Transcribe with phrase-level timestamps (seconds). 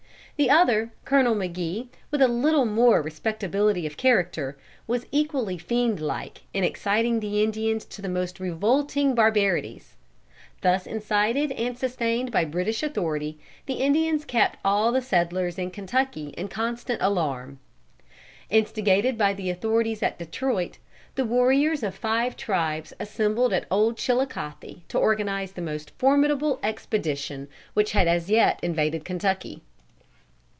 [0.37, 6.63] The other, Colonel McGee, with a little more respectability of character, was equally fiendlike in
[6.63, 9.97] exciting the Indians to the most revolting barbarities.
[10.61, 13.37] Thus incited and sustained by British authority,
[13.67, 17.59] the Indians kept all the settlers in Kentucky in constant alarm.
[18.49, 20.79] Instigated by the authorities at Detroit,
[21.13, 27.47] the warriors of five tribes assembled at Old Chilicothe to organize the most formidable expedition
[27.75, 29.61] which had as yet invaded Kentucky.